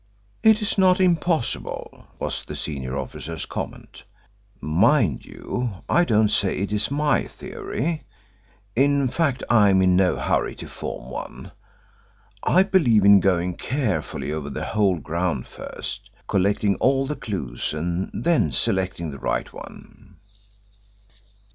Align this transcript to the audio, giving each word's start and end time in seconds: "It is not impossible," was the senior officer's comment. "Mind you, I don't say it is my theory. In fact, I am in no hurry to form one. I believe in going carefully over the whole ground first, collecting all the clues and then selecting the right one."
"It 0.41 0.63
is 0.63 0.79
not 0.79 0.99
impossible," 0.99 2.07
was 2.17 2.43
the 2.43 2.55
senior 2.55 2.97
officer's 2.97 3.45
comment. 3.45 4.01
"Mind 4.59 5.23
you, 5.25 5.83
I 5.87 6.05
don't 6.05 6.31
say 6.31 6.57
it 6.57 6.71
is 6.73 6.89
my 6.89 7.27
theory. 7.27 8.05
In 8.75 9.07
fact, 9.09 9.43
I 9.47 9.69
am 9.69 9.79
in 9.79 9.95
no 9.95 10.15
hurry 10.15 10.55
to 10.55 10.67
form 10.67 11.11
one. 11.11 11.51
I 12.41 12.63
believe 12.63 13.05
in 13.05 13.19
going 13.19 13.57
carefully 13.57 14.31
over 14.31 14.49
the 14.49 14.65
whole 14.65 14.97
ground 14.97 15.45
first, 15.45 16.09
collecting 16.27 16.77
all 16.77 17.05
the 17.05 17.15
clues 17.15 17.71
and 17.71 18.09
then 18.11 18.51
selecting 18.51 19.11
the 19.11 19.19
right 19.19 19.53
one." 19.53 20.15